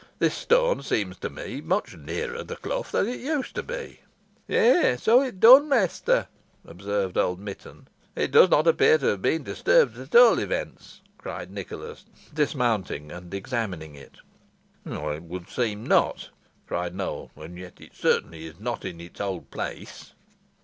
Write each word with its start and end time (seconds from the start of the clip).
This 0.17 0.33
stone 0.33 0.81
seems 0.81 1.15
to 1.17 1.29
me 1.29 1.61
much 1.61 1.95
nearer 1.95 2.43
the 2.43 2.55
clough 2.55 2.81
than 2.91 3.07
it 3.07 3.19
used 3.19 3.53
to 3.53 3.61
be." 3.61 3.99
"Yeigh, 4.47 4.95
so 4.99 5.21
it 5.21 5.39
dun, 5.39 5.69
mester," 5.69 6.25
observed 6.65 7.19
old 7.19 7.39
Mitton. 7.39 7.87
"It 8.15 8.31
does 8.31 8.49
not 8.49 8.65
appear 8.67 8.97
to 8.97 9.05
have 9.09 9.21
been 9.21 9.43
disturbed, 9.43 9.99
at 9.99 10.15
all 10.15 10.39
events," 10.39 11.01
said 11.23 11.51
Nicholas, 11.51 12.05
dismounting 12.33 13.11
and 13.11 13.31
examining 13.31 13.93
it. 13.93 14.17
"It 14.87 15.21
would 15.21 15.47
seem 15.51 15.85
not," 15.85 16.29
said 16.67 16.95
Nowell 16.95 17.29
"and 17.35 17.55
yet 17.59 17.79
it 17.79 17.93
certainly 17.95 18.47
is 18.47 18.59
not 18.59 18.83
in 18.83 18.99
its 18.99 19.21
old 19.21 19.51
place." 19.51 20.13